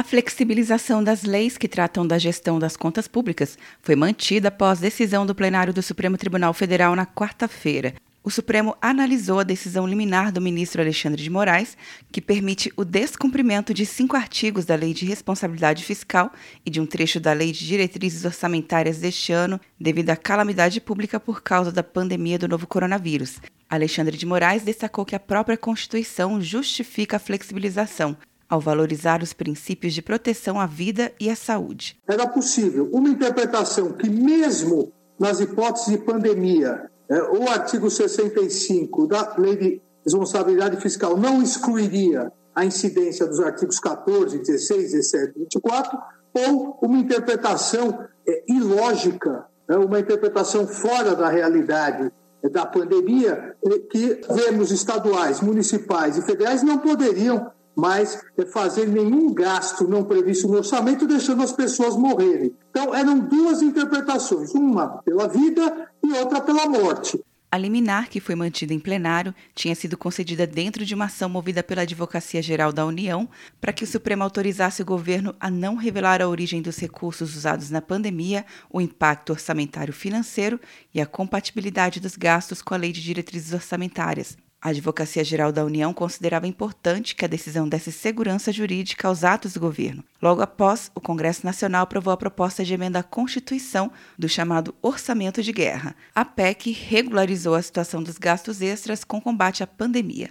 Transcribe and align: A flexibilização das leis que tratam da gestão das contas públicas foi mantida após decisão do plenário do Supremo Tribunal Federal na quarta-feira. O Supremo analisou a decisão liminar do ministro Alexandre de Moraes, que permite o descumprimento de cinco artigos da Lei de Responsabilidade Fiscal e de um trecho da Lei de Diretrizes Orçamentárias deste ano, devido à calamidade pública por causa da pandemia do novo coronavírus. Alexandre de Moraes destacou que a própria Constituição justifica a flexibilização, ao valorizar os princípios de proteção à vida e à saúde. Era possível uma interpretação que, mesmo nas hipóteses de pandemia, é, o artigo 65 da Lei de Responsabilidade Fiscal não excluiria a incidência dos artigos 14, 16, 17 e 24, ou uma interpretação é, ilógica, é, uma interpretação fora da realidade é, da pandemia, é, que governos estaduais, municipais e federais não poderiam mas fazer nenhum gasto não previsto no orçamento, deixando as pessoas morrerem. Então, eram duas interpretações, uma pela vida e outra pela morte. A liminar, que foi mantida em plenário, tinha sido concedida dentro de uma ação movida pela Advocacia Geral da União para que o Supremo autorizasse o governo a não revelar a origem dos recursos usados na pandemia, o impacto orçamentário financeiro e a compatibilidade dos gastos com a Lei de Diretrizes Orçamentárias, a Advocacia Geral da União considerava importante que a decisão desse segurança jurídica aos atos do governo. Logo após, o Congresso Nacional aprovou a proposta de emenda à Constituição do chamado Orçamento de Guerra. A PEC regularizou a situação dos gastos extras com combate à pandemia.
A 0.00 0.02
flexibilização 0.02 1.04
das 1.04 1.24
leis 1.24 1.58
que 1.58 1.68
tratam 1.68 2.06
da 2.06 2.16
gestão 2.16 2.58
das 2.58 2.74
contas 2.74 3.06
públicas 3.06 3.58
foi 3.82 3.94
mantida 3.94 4.48
após 4.48 4.80
decisão 4.80 5.26
do 5.26 5.34
plenário 5.34 5.74
do 5.74 5.82
Supremo 5.82 6.16
Tribunal 6.16 6.54
Federal 6.54 6.96
na 6.96 7.04
quarta-feira. 7.04 7.92
O 8.24 8.30
Supremo 8.30 8.74
analisou 8.80 9.40
a 9.40 9.44
decisão 9.44 9.86
liminar 9.86 10.32
do 10.32 10.40
ministro 10.40 10.80
Alexandre 10.80 11.22
de 11.22 11.28
Moraes, 11.28 11.76
que 12.10 12.22
permite 12.22 12.72
o 12.78 12.82
descumprimento 12.82 13.74
de 13.74 13.84
cinco 13.84 14.16
artigos 14.16 14.64
da 14.64 14.74
Lei 14.74 14.94
de 14.94 15.04
Responsabilidade 15.04 15.84
Fiscal 15.84 16.32
e 16.64 16.70
de 16.70 16.80
um 16.80 16.86
trecho 16.86 17.20
da 17.20 17.34
Lei 17.34 17.52
de 17.52 17.66
Diretrizes 17.66 18.24
Orçamentárias 18.24 19.00
deste 19.00 19.34
ano, 19.34 19.60
devido 19.78 20.08
à 20.08 20.16
calamidade 20.16 20.80
pública 20.80 21.20
por 21.20 21.42
causa 21.42 21.70
da 21.70 21.82
pandemia 21.82 22.38
do 22.38 22.48
novo 22.48 22.66
coronavírus. 22.66 23.38
Alexandre 23.68 24.16
de 24.16 24.24
Moraes 24.24 24.62
destacou 24.62 25.04
que 25.04 25.14
a 25.14 25.20
própria 25.20 25.58
Constituição 25.58 26.40
justifica 26.40 27.16
a 27.16 27.20
flexibilização, 27.20 28.16
ao 28.50 28.60
valorizar 28.60 29.22
os 29.22 29.32
princípios 29.32 29.94
de 29.94 30.02
proteção 30.02 30.58
à 30.58 30.66
vida 30.66 31.12
e 31.20 31.30
à 31.30 31.36
saúde. 31.36 31.96
Era 32.08 32.26
possível 32.26 32.90
uma 32.92 33.08
interpretação 33.08 33.92
que, 33.92 34.10
mesmo 34.10 34.92
nas 35.18 35.38
hipóteses 35.38 35.90
de 35.90 35.98
pandemia, 35.98 36.90
é, 37.08 37.22
o 37.22 37.48
artigo 37.48 37.88
65 37.88 39.06
da 39.06 39.36
Lei 39.38 39.56
de 39.56 39.82
Responsabilidade 40.04 40.80
Fiscal 40.80 41.16
não 41.16 41.40
excluiria 41.40 42.32
a 42.54 42.64
incidência 42.64 43.26
dos 43.26 43.38
artigos 43.38 43.78
14, 43.78 44.38
16, 44.38 44.92
17 44.92 45.32
e 45.36 45.40
24, 45.40 45.98
ou 46.34 46.78
uma 46.82 46.98
interpretação 46.98 48.06
é, 48.26 48.44
ilógica, 48.48 49.46
é, 49.68 49.76
uma 49.76 50.00
interpretação 50.00 50.66
fora 50.66 51.14
da 51.14 51.28
realidade 51.28 52.10
é, 52.42 52.48
da 52.48 52.66
pandemia, 52.66 53.54
é, 53.64 53.78
que 53.90 54.20
governos 54.26 54.70
estaduais, 54.70 55.40
municipais 55.40 56.16
e 56.16 56.22
federais 56.22 56.62
não 56.62 56.78
poderiam 56.78 57.50
mas 57.74 58.20
fazer 58.52 58.86
nenhum 58.86 59.32
gasto 59.32 59.88
não 59.88 60.04
previsto 60.04 60.48
no 60.48 60.58
orçamento, 60.58 61.06
deixando 61.06 61.42
as 61.42 61.52
pessoas 61.52 61.96
morrerem. 61.96 62.54
Então, 62.70 62.94
eram 62.94 63.18
duas 63.18 63.62
interpretações, 63.62 64.54
uma 64.54 65.02
pela 65.02 65.28
vida 65.28 65.88
e 66.02 66.12
outra 66.12 66.40
pela 66.40 66.66
morte. 66.68 67.20
A 67.52 67.58
liminar, 67.58 68.08
que 68.08 68.20
foi 68.20 68.36
mantida 68.36 68.72
em 68.72 68.78
plenário, 68.78 69.34
tinha 69.56 69.74
sido 69.74 69.98
concedida 69.98 70.46
dentro 70.46 70.84
de 70.84 70.94
uma 70.94 71.06
ação 71.06 71.28
movida 71.28 71.64
pela 71.64 71.82
Advocacia 71.82 72.40
Geral 72.40 72.72
da 72.72 72.86
União 72.86 73.28
para 73.60 73.72
que 73.72 73.82
o 73.82 73.86
Supremo 73.88 74.22
autorizasse 74.22 74.82
o 74.82 74.84
governo 74.84 75.34
a 75.40 75.50
não 75.50 75.74
revelar 75.74 76.22
a 76.22 76.28
origem 76.28 76.62
dos 76.62 76.78
recursos 76.78 77.34
usados 77.34 77.68
na 77.68 77.82
pandemia, 77.82 78.46
o 78.70 78.80
impacto 78.80 79.30
orçamentário 79.30 79.92
financeiro 79.92 80.60
e 80.94 81.00
a 81.00 81.06
compatibilidade 81.06 81.98
dos 81.98 82.14
gastos 82.14 82.62
com 82.62 82.72
a 82.72 82.76
Lei 82.76 82.92
de 82.92 83.02
Diretrizes 83.02 83.52
Orçamentárias, 83.52 84.38
a 84.62 84.68
Advocacia 84.70 85.24
Geral 85.24 85.50
da 85.50 85.64
União 85.64 85.94
considerava 85.94 86.46
importante 86.46 87.14
que 87.14 87.24
a 87.24 87.28
decisão 87.28 87.68
desse 87.68 87.90
segurança 87.90 88.52
jurídica 88.52 89.08
aos 89.08 89.24
atos 89.24 89.54
do 89.54 89.60
governo. 89.60 90.04
Logo 90.20 90.42
após, 90.42 90.90
o 90.94 91.00
Congresso 91.00 91.46
Nacional 91.46 91.82
aprovou 91.82 92.12
a 92.12 92.16
proposta 92.16 92.64
de 92.64 92.74
emenda 92.74 92.98
à 92.98 93.02
Constituição 93.02 93.90
do 94.18 94.28
chamado 94.28 94.74
Orçamento 94.82 95.42
de 95.42 95.52
Guerra. 95.52 95.96
A 96.14 96.24
PEC 96.24 96.72
regularizou 96.72 97.54
a 97.54 97.62
situação 97.62 98.02
dos 98.02 98.18
gastos 98.18 98.60
extras 98.60 99.02
com 99.02 99.20
combate 99.20 99.62
à 99.62 99.66
pandemia. 99.66 100.30